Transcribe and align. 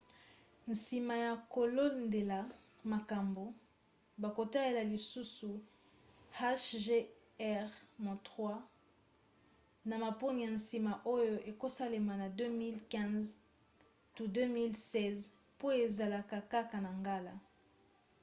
nsima 0.71 1.15
ya 1.25 1.33
kolandela 1.53 2.39
makambo 2.93 3.43
bakotalela 4.21 4.81
lisusu 4.93 5.51
hjr-3 6.39 8.27
na 9.89 9.95
maponi 10.05 10.39
ya 10.45 10.51
nsima 10.57 10.93
oyo 11.15 11.35
ekosalema 11.51 12.13
na 12.21 12.27
2015 12.37 13.25
to 14.15 14.23
2016 14.25 15.21
po 15.59 15.67
ezala 15.85 16.19
kaka 16.31 16.77
na 16.85 16.91
ngala 17.01 17.33